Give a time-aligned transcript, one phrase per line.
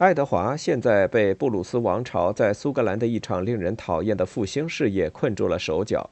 [0.00, 6.08] 爱德华现在被布鲁斯王朝在苏格兰的一场令人讨厌的复兴事业困住了手脚，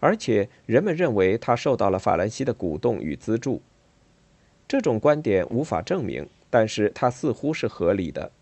[0.00, 3.60] 而且人们认为他受到了法兰西的鼓动与资助。
[4.66, 8.32] 这种观点无法证明，但是它似乎是合理的。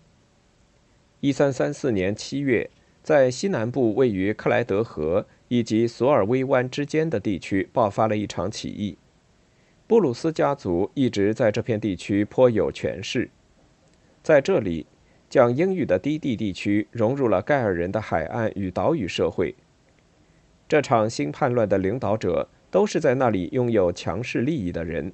[1.19, 2.71] 一三三四年七月，
[3.03, 8.97] 在西南部位于克莱德河以及索尔威湾之间的地区爆发了一场起义。
[9.89, 13.29] 布鲁斯家族一直在这片地区颇有权势。
[14.23, 14.87] 在这里，
[15.29, 19.57] 讲英语的低地地区融入了盖尔人的海岸与岛屿社会。
[20.69, 25.13] 这场新叛乱的领导者都是在那里拥有强势利益的人，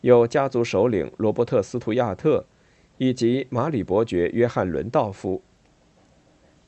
[0.00, 2.44] 有家族首领罗伯特·斯图亚特，
[2.98, 5.42] 以及马里伯爵约翰·伦道夫。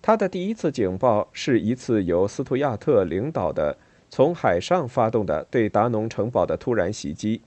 [0.00, 3.76] 他的第一次警报是一次由斯图亚特领导的
[4.08, 7.42] 从海上发动的对达农城堡的突然袭击，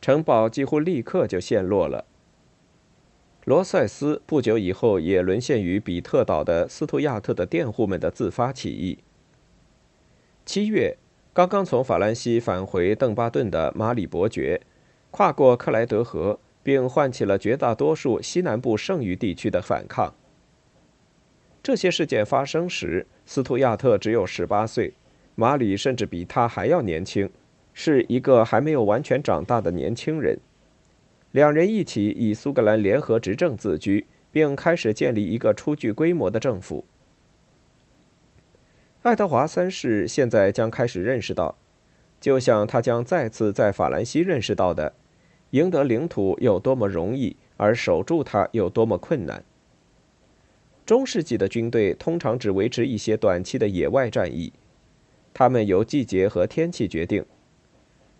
[0.00, 2.04] 城堡几乎立刻就陷落了。
[3.48, 8.98] 罗塞斯不久以后也沦陷于比特岛的斯图亚特的佃户们的自发起义。
[10.44, 10.98] 七月，
[11.32, 14.60] 刚刚从法兰西返回邓巴顿的马里伯爵，
[15.10, 20.12] 跨过克莱德河，并唤起了绝大多数西南部剩余地区的反抗。
[21.62, 24.92] 这些事件发生时，斯图亚特只有十八岁，
[25.34, 27.30] 马里甚至比他还要年轻，
[27.72, 30.38] 是一个还没有完全长大的年轻人。
[31.38, 36.84] 两人一起以苏格兰联合执政自居，并开始建立一个初具规模的政府。
[39.02, 41.56] 爱德华三世现在将开始认识到，
[42.20, 44.94] 就像他将再次在法兰西认识到的，
[45.50, 49.44] 赢得领土有多么容易，而守住它有多么困难。
[50.84, 54.52] 中世纪的军队通常只维持一些短期的野外战役，
[55.32, 57.24] 他们由季节和天气决定。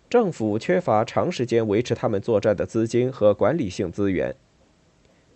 [0.09, 4.35] 政府缺乏长时间维持他们作战的资金和管理性资源。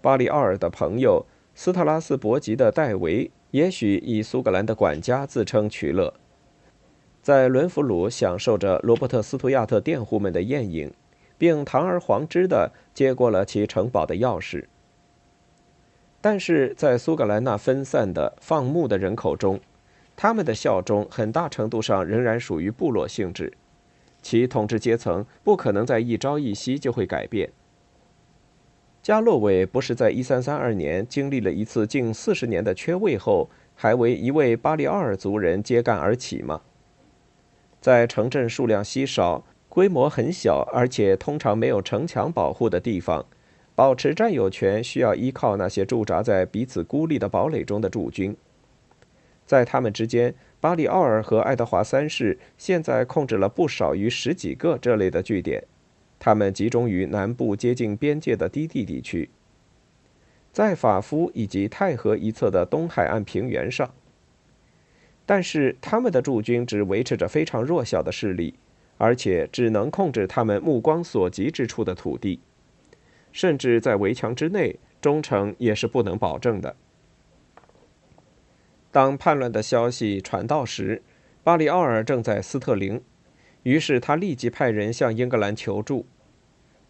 [0.02, 6.12] 巴里奥尔的朋友斯特拉斯伯吉的戴维也许以苏格兰的管家自称取乐，
[7.22, 10.92] 在伦弗鲁享受着罗伯特斯图亚特佃户们的宴饮，
[11.38, 14.66] 并堂而皇之地接过了其城堡的钥匙。
[16.20, 19.60] 但是在苏格兰那分散的放牧的人口中，
[20.16, 23.54] 他们的效忠很大程度上仍然属于部落性质。
[24.24, 27.52] 其统治阶层不可能在一朝一夕就会改变。
[29.04, 36.62] 加洛韦不是在1332年经历了一次近四十年的缺位后，还为一位巴利奥尔族人揭竿而起吗？
[37.82, 43.26] 在城镇数量稀少、规模很小，而且通常没有城墙保护的地方，
[43.76, 48.38] 保持占有权需要依靠那些驻扎在彼此孤立的堡垒中的驻军，
[49.46, 50.34] 在他们之间。
[50.60, 55.62] 巴里奥尔和爱德华三世现在控制了不少于十几个这类的据点，
[56.18, 59.30] 他们集中于南部接近边界的低地地区，
[60.54, 63.94] 在法夫以及泰河一侧的东海岸平原上。
[65.26, 68.54] 但是他们的驻军只维持着非常弱小的势力，
[68.98, 72.40] 而且只能控制他们目光所及之处的土地，
[73.34, 76.78] 甚至在围墙之内，忠诚也是不能保证的。
[78.94, 81.02] 当叛乱的消息传到时，
[81.44, 83.02] 巴里奥尔正在斯特林，
[83.64, 86.06] 于是他立即派人向英格兰求助。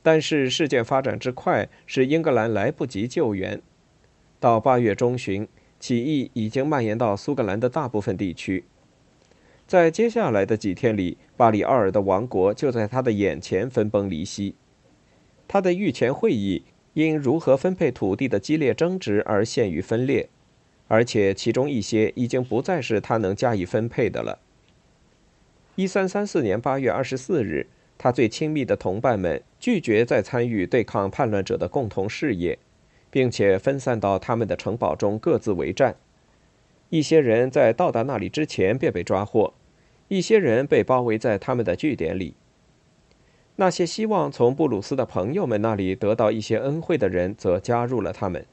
[0.02, 3.62] 但是事件发展之快，使英格兰来不及救援。
[4.42, 5.48] 到八月中旬，
[5.80, 8.66] 起义已经蔓延到苏格兰的大部分地区。
[9.66, 14.56] 在接下来的几天里，巴里奥尔的王国就在他的眼前分崩离析。
[15.48, 16.66] 他的御前会议
[16.96, 20.28] 因如何分配土地的激烈争执而陷于分裂。
[20.94, 24.38] 而且其中一些已经不再是他能加以分配的了。
[25.74, 27.66] 一三三四年八月二十四日，
[27.98, 32.60] 他最亲密的同伴们拒绝再参与对抗叛乱者的共同事业，
[33.10, 35.96] 并且分散到他们的城堡中各自为战。
[36.90, 39.56] 一些人在到达那里之前便被抓获，
[40.10, 42.36] 一些人被包围在他们的据点里。
[43.56, 48.46] 那些希望从布鲁斯的朋友们那里得到一些恩惠的人则加入了他们。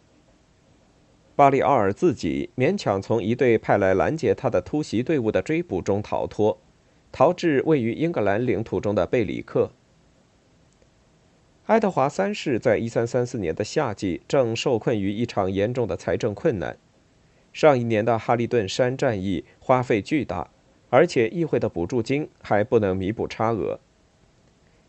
[1.40, 6.60] 巴里奥尔自己勉强从一队派来拦截他的突袭队伍的追捕中逃脱，
[7.10, 9.70] 逃至位于英格兰领土中的贝里克。
[11.64, 16.76] 爱德华三世在一三三四年的夏季正受困于一场严重的财政困难。
[17.54, 20.50] 上一年的哈利顿山战役花费巨大，
[20.90, 23.80] 而且议会的补助金还不能弥补差额。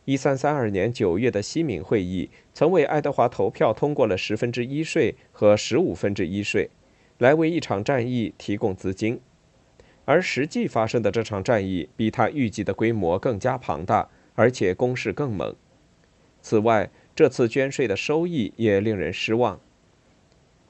[0.05, 6.69] 一三三二年九月的西敏会议曾为爱德华投票通过了十分之一税和十五分之一税，
[7.19, 9.19] 来为一场战役提供资金。
[10.05, 15.55] 而实际发生的这场战役比他预计的规模更加庞大，而且攻势更猛。
[16.41, 19.61] 此外，这次捐税的收益也令人失望，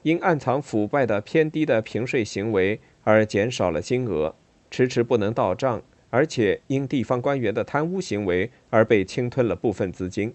[0.02, 4.34] 因暗藏腐败的偏低的平税行为而减少了金额，
[4.70, 5.82] 迟迟不能到账，
[6.12, 10.34] 而且因地方官员的贪污行为而被侵吞了部分资金。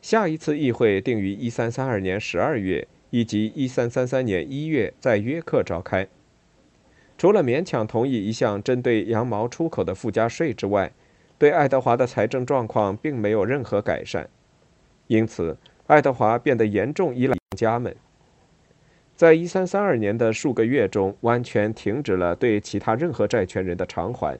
[0.00, 6.06] 下一次议会定于一三三二年十二月以及一三三三年一月在约克召开。
[7.18, 10.92] 除了勉强同意一项针对羊毛出口的附加税之外，
[11.36, 14.30] 对爱德华的财政状况并没有任何改善。
[15.08, 15.56] 因此，
[15.88, 17.96] 爱德华变得严重依赖家们。
[19.16, 24.38] 在一三三二年的数个月中，完全停止了对其他任何债权人的偿还。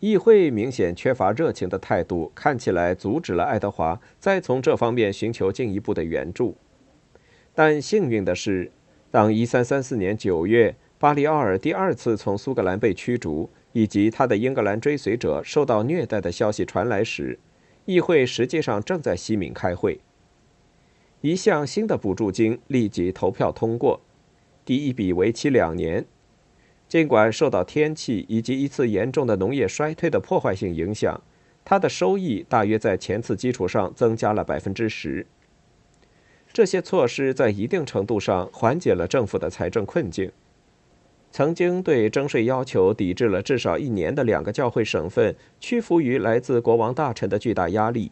[0.00, 6.56] 议会明显缺乏热情的态度，看起来阻止了爱德华再从这方面寻求进一步的援助。
[7.54, 8.70] 但幸运的是，
[9.10, 17.38] 当1334年9月巴里奥尔第二次从苏格兰被驱逐，以及他的英格兰追随者受到虐待的消息传来时，
[17.86, 20.00] 议会实际上正在西敏开会。
[21.22, 24.00] 一项新的补助金立即投票通过，
[24.64, 26.06] 第一笔为期两年。
[26.88, 31.22] 尽管受到天气以及一次严重的农业衰退的破坏性影响，
[31.64, 35.26] 它的收益大约在前次基础上增加了百分之十。
[36.52, 40.32] 这些措施在一定程度上缓解了政府的财政困境。
[41.30, 48.10] 曾经对征税要求抵制了至少一年的两个教会省份屈服于来自国王大臣的巨大压力，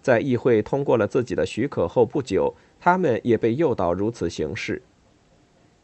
[0.00, 4.82] 在议会通过了自己的许可后不久，他们也被诱导如此行事。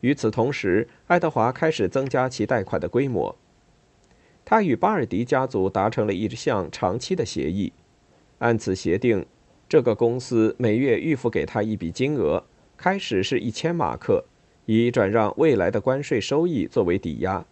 [0.01, 3.35] 与此同时，爱德华开始增加其贷款的规模。
[4.45, 7.73] 他与巴尔迪家族达成了一项长期的协议，
[8.39, 9.25] 按此协定，
[9.67, 12.45] 这个公司每月预付给他一笔金额，
[12.77, 14.25] 开始是一千马克，
[14.67, 17.47] 以转让未来的关税收益作为抵押。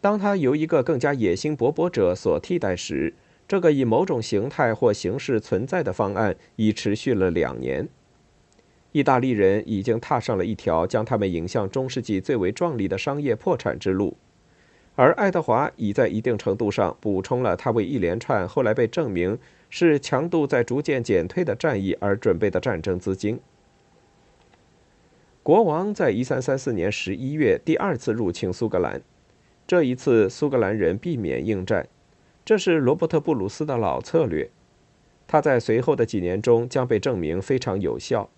[0.00, 3.12] 当他由一个更加野心勃勃者所替代时，
[3.48, 7.88] 这个以某种形态或形式存在的方案已持续了两年。
[8.92, 14.16] 意大利人已经踏上了一条将他们引向中世纪最为壮丽的商业破产之路，
[14.94, 19.38] 而爱德华已在一定程度上补充了他为一连串后来被证明
[19.68, 23.38] 是强度在逐渐减退的战役而准备的战争资金。
[25.42, 29.02] 国王在1334年11月第二次入侵苏格兰，
[29.66, 31.86] 这一次苏格兰人避免应战，
[32.46, 34.48] 这是罗伯特·布鲁斯的老策略，
[35.26, 38.30] 他在随后的几年中将被证明非常有效。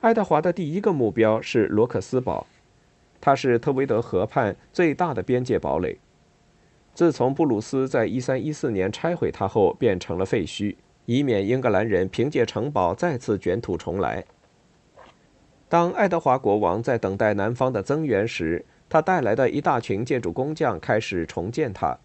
[0.00, 2.48] 爱德华的第一个目标是罗克斯堡，
[3.20, 6.00] 它是特维德河畔最大的边界堡垒。
[6.92, 10.74] 自从布鲁斯在1314年拆毁它后，变成了废墟，
[11.06, 14.24] 以免英格兰人凭借城堡再次卷土重来。
[15.68, 21.96] 当爱德华国王在等待南方的增援时，他带来的一大群建筑工匠开始重建它。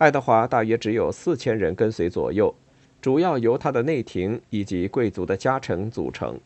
[0.00, 2.54] 爱德华大约只有四千人跟随左右，
[3.02, 6.40] 主要由他的内廷以及贵族的家臣组成。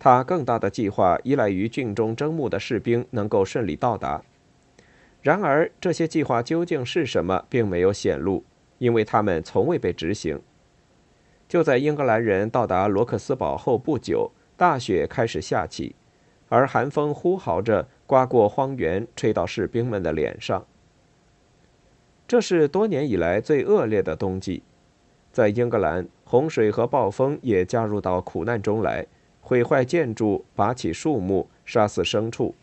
[0.00, 4.20] 他更大的计划依赖于郡中征募的士兵能够顺利到达。
[5.22, 8.42] 然而，这些计划究竟是什么，并没有显露，
[8.78, 10.40] 因为他们从未被执行。
[11.48, 15.94] 就在英格兰人到达罗克斯堡后不久，大雪开始下起，
[16.48, 20.66] 而寒风呼号着刮过荒原，吹到士兵们的脸上。
[22.28, 24.62] 这是多年以来最恶劣的冬季。
[25.32, 29.06] 在英格兰，洪水和暴风也加入到苦难中来。
[29.40, 32.54] 毁坏建筑，拔起树木，杀死牲畜。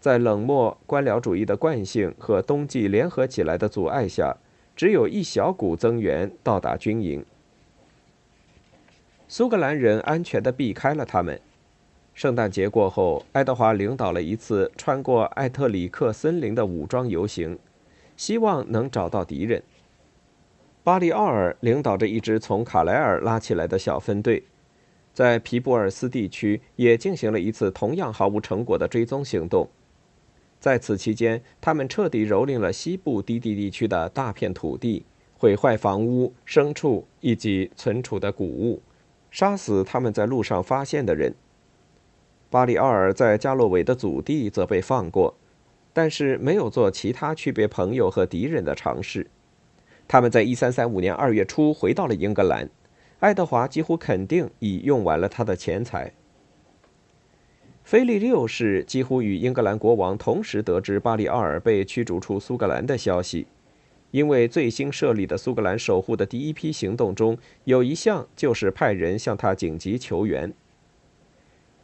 [0.00, 4.36] 在冷漠、官僚主义的惯性和冬季联合起来的阻碍下，
[4.74, 7.22] 只有一小股增援到达军营。
[9.28, 11.38] 苏格兰人安全地避开了他们。
[12.14, 17.58] 圣诞节过后，爱德华领导了一次穿过艾特里克森林的武装游行，
[18.16, 19.62] 希望能找到敌人。
[20.82, 24.44] 巴里奥尔领导着一支从卡莱尔拉起来的小分队。
[25.12, 29.66] 在皮布尔斯地区也进行了一次同样毫无成果的追踪行动。
[30.60, 35.06] 在此期间，他们彻底蹂躏了西部低地地区的大片土地，
[35.38, 38.82] 毁坏房屋、牲畜以及存储的谷物，
[39.30, 41.34] 杀死他们在路上发现的人。
[42.50, 45.34] 巴里奥尔在加洛韦的祖地则被放过，
[45.96, 49.28] 但是没有做其他区别朋友和敌人的尝试。
[50.06, 52.68] 他们在1335年2月初回到了英格兰。
[53.20, 56.12] 爱德华几乎肯定已用完了他的钱财。
[57.82, 63.46] 菲利六世几乎与英格兰国王同时得知巴里奥尔被驱逐出苏格兰的消息，
[64.10, 70.52] 因为最新设立的苏格兰守护的第一批行动中有一项就是派人向他紧急求援。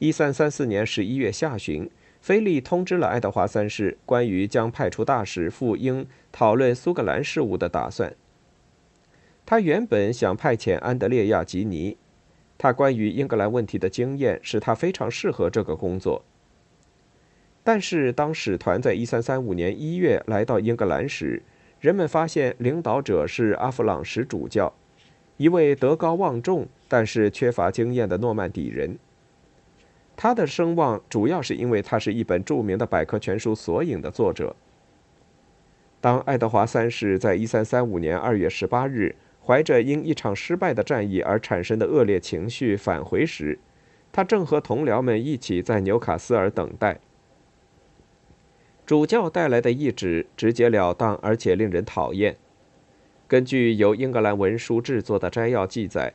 [0.00, 1.90] 一三三四年十一月下旬，
[2.22, 8.14] 菲利通知了爱德华三世关于将派出大使赴英讨论苏格兰事务的打算。
[9.44, 11.96] 他原本想派遣安德烈亚·吉尼，
[12.56, 16.24] 他关于英格兰问题的经验使他非常适合这个工作。
[17.64, 21.42] 但是，当使团在1335年1月来到英格兰时，
[21.80, 24.72] 人们发现领导者是阿弗朗什主教，
[25.38, 28.96] 一位德高望重但是缺乏经验的诺曼底人。
[30.16, 34.54] 他的声望主要是因为他是一本著名的百科全书《索引》的作者。
[36.00, 43.58] 当爱德华三世在1335年2月18日怀着因一场失败的战役而产生的恶劣情绪返回时，
[44.12, 47.00] 他正和同僚们一起在纽卡斯尔等待。
[48.84, 52.36] 主教带来的懿旨直截了当，而且令人讨厌。
[53.26, 56.12] 根据由英格兰文书制作的摘要记载，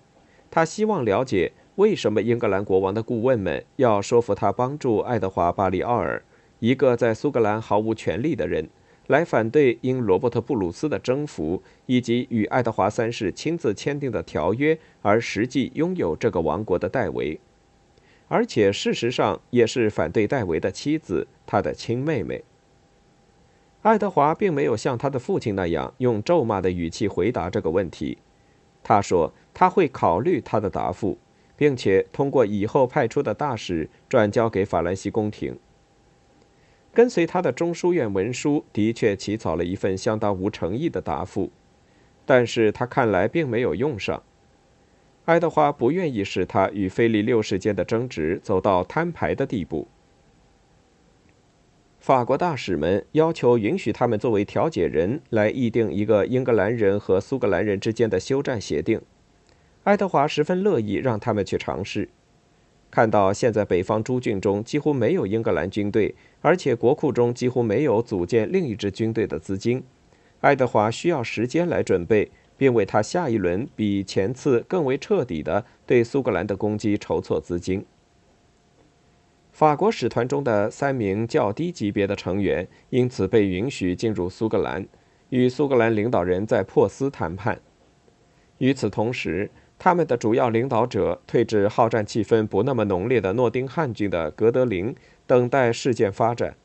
[0.51, 6.24] 他希望了解为什么英格兰国王的顾问们要说服他帮助爱德华·巴里奥尔，
[6.57, 8.67] 一个在苏格兰毫无权力的人。
[9.05, 17.39] 来反对因罗伯特·布鲁斯的征服以及与爱德华三世亲自签订的条约而实际拥有这个王国的戴维，
[18.27, 22.43] 而且事实上也是反对戴维的妻子，他的亲妹妹。
[23.84, 28.17] 爱德华并没有像他的父亲那样用咒骂的语气回答这个问题，
[28.84, 31.17] 他说他会考虑他的答复，
[31.58, 35.58] 并且通过以后派出的大使转交给法兰西宫廷。
[36.94, 41.52] 跟随他的中书院文书的确起草了一份相当无诚意的答复，
[42.26, 44.24] 但是他看来并没有用上。
[45.26, 49.88] 爱德华不愿意使他与菲利六世间的争执走到摊牌的地步。
[52.00, 59.02] 法国大使们要求允许他们作为调解人来议定一个英格兰人和苏格兰人之间的休战协定，
[59.88, 62.10] 爱德华十分乐意让他们去尝试。
[62.91, 69.82] 看到现在北方诸郡中几乎没有英格兰军队，而且国库中几乎没有组建另一支军队的资金，
[70.41, 77.86] 爱德华需要时间来准备，并为他下一轮比前次更为彻底的对苏格兰的攻击筹措资金。
[79.53, 84.86] 法国使团中的三名较低级别的成员因此被允许进入苏格兰，
[85.29, 87.62] 与苏格兰领导人在珀斯谈判。
[88.58, 96.55] 与此同时，他们的主要领导者退至好战气氛不那么浓烈的诺丁汉郡的格德林，等待事件发展。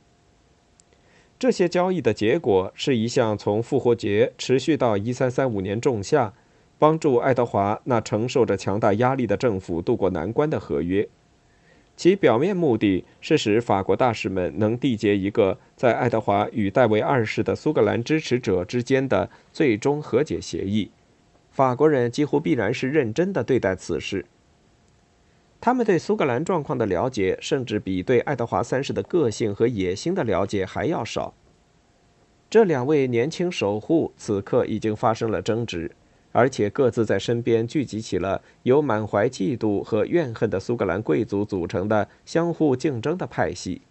[1.38, 6.32] 这些交易的结果是一项从复活节持续到1335年仲夏，
[6.78, 11.08] 帮助爱德华那承受着强大压力的政府渡过难关的合约。
[11.94, 20.90] 其表面目的是使法国大使们能缔结一个在爱德华与戴维二世的苏格兰支持者之间的最终和解协议。
[21.52, 24.24] 法国人几乎必然是认真的对待此事。
[25.60, 31.34] 他们对苏格兰状况的了解，甚至比对爱德华三世的个性和野心的了解还要少。
[32.50, 35.92] 这两位年轻守护此刻已经发生了争执，
[36.32, 43.82] 而且各自在身边聚集起了由满怀嫉妒和怨恨的苏格兰贵族组成的相互竞争的派系，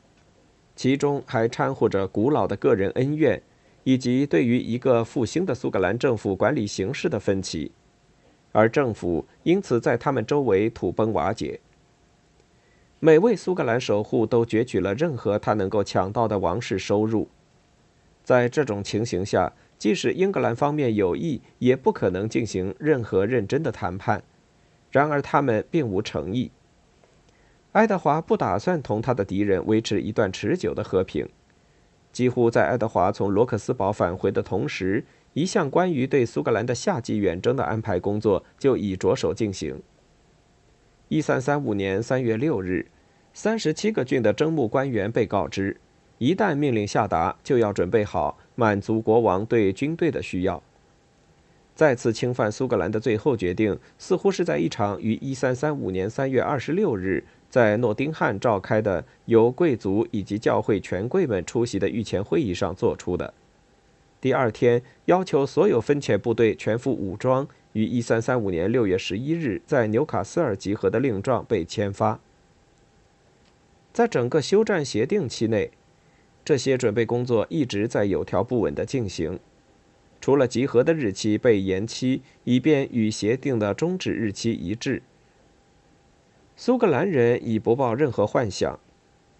[0.75, 3.41] 其中还掺和着古老的个人恩怨。
[3.83, 7.71] 以及对于一个复兴的苏格兰政府管理形势的分歧，
[8.51, 11.59] 而政府因此在他们周围土崩瓦解。
[12.99, 17.27] 每位苏格兰守护都攫取了任何他能够抢到的王室收入。
[18.23, 24.21] 在这种情形下，即使英格兰方面有意，也不可能进行任何认真的谈判。
[24.91, 26.51] 然而，他们并无诚意。
[27.71, 31.27] 爱德华不打算同他的敌人维持一段持久的和平。
[32.11, 39.81] 几乎在爱德华从罗克斯堡返回的同时，一项关于对苏格兰的夏季远征的安排工作就已着手进行。
[41.07, 42.87] 一三三五年三月六日，
[43.33, 45.77] 三十七个郡的征募官员被告知，
[46.17, 50.61] 一旦命令下达，就要准备好满足国王对军队的需要。
[51.81, 57.23] 再次侵犯苏格兰的最后决定，似乎是在一场于一三三五年三月二十六日。
[57.49, 63.33] 在诺丁汉召开的由贵族以及教会权贵们出席的御前会议上做出的。
[64.21, 72.19] 第二天，要求所有分遣部队全副武装，于1335年6月11日在纽卡斯尔集合的令状被签发。
[73.91, 75.71] 在整个休战协定期内，
[76.45, 79.39] 这些准备工作一直在有条不紊地进行，
[80.21, 85.01] 除了集合的日期被延期，以便与协定的终止日期一致。
[86.55, 88.79] 苏格兰人已不抱任何幻想，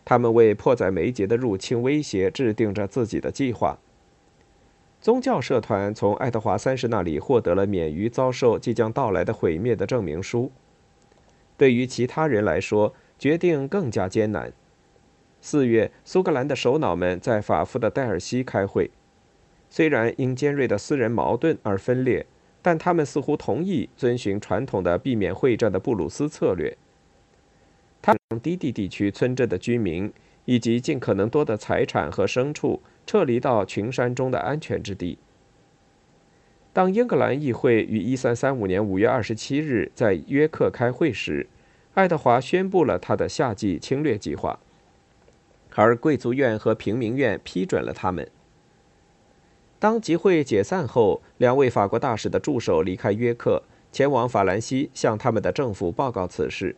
[0.04, 3.78] 他们为迫在眉睫的入侵威胁制定着自己的计划。
[5.00, 10.52] 宗教社团从爱德华三世那里获得了免于遭受即将到来的毁灭的证明书。
[11.58, 14.52] 对于其他人来说，决定更加艰难。
[15.42, 18.90] 四月，苏格兰的首脑们在法夫的戴尔西开会，
[19.72, 22.26] 虽然因尖锐的私人矛盾而分裂，
[22.62, 26.78] 但他们似乎同意遵循传统的避免会战的布鲁斯策略。
[28.02, 30.12] 他让低地地区村镇的居民
[30.44, 35.18] 以及尽可能多的财产和牲畜撤离到群山中的安全之地。
[36.74, 41.48] 当英格兰议会于1335年5月27日在约克开会时，
[41.94, 44.60] 爱德华宣布了他的夏季侵略计划，
[45.76, 48.30] 而贵族院和平民院批准了他们。
[49.82, 56.76] 当集会解散后，两位法国大使的助手离开约克，前往法兰西向他们的政府报告此事。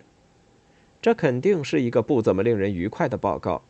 [1.01, 3.63] 这肯定是一个不怎么令人愉快的报告。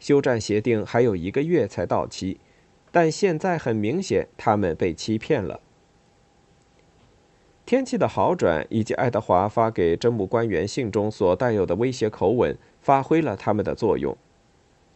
[0.00, 2.40] 休战协定还有一个月才到期，
[2.90, 5.60] 但现在很明显，他们被欺骗了。
[7.64, 14.16] 天气的好转以及爱德华发给征募官员信中所带有的威胁口吻，发挥了他们的作用。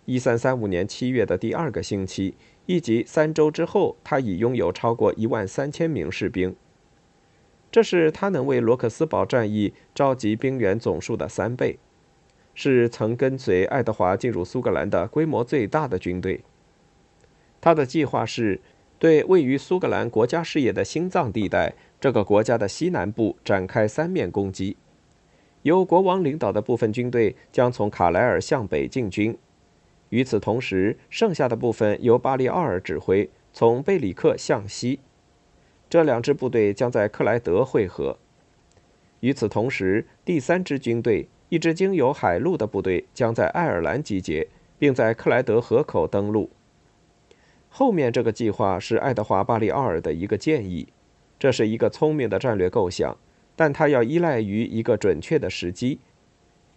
[0.04, 2.34] 一三三五年七月的第二个星期，
[2.68, 6.54] 以及三周之后，他已拥有超过一万三千名士兵。
[7.72, 11.78] 这是他能为罗克斯堡战役召集兵员总数的三倍，
[12.54, 16.42] 是曾跟随爱德华进入苏格兰的规模最大的军队。
[17.58, 18.60] 他的计划是
[18.98, 24.76] 对位于苏格兰国家事业的心脏地带——这个国家的西南部展开三面攻击。
[25.62, 29.36] 由国王领导的部分军队将从卡莱尔向北进军，
[30.10, 35.00] 与此同时，剩下的部分由巴利奥尔指挥，从贝里克向西。
[35.90, 38.18] 这两支部队将在克莱德会合。
[39.20, 44.48] 与此同时，第三支军队，一支经由海路的部队，将在爱尔兰集结，
[44.78, 46.50] 并在克莱德河口登陆。
[47.68, 50.88] 后面这个计划是爱德华·巴利奥尔的一个建议，
[51.38, 53.18] 这是一个聪明的战略构想，
[53.54, 56.00] 但它要依赖于一个准确的时机。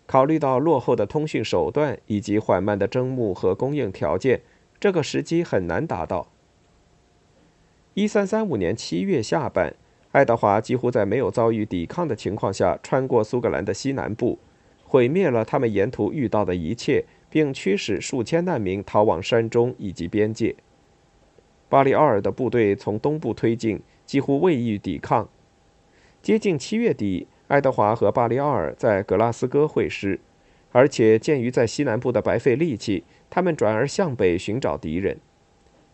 [0.06, 4.42] 考虑到落后的通讯手段以及缓慢的征募和供应条件，
[4.80, 6.28] 这个时机很难达到。
[7.94, 9.74] 一三三五年七月下半，
[10.12, 14.40] 爱德华几乎在没有遭遇抵抗的情况下，穿过苏格兰的西南部，
[14.84, 20.56] 毁灭了他们沿途遇到的一切，并驱使数千难民逃往山中以及边界。
[21.70, 25.30] 巴里奥尔的部队从东部推进，几乎未遇抵抗。
[26.22, 30.18] 接近七月底，爱德华和巴里奥尔在格拉斯哥会师，
[30.72, 35.20] 而且鉴于在西南部的白费力气，他们转而向北寻找敌人。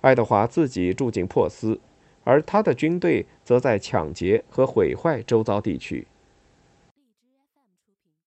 [0.02, 1.80] 爱德华自己住进珀斯。
[2.24, 6.06] 而他的军队则在抢劫和毁坏周遭地区。